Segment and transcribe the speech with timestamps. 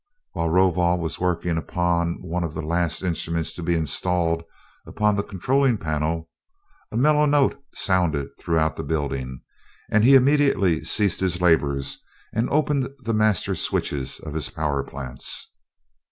[0.31, 4.41] While Rovol was working upon one of the last instruments to be installed
[4.87, 6.27] upon the controlling panel
[6.91, 9.41] a mellow note sounded throughout the building,
[9.91, 12.03] and he immediately ceased his labors
[12.33, 15.53] and opened the master switches of his power plants.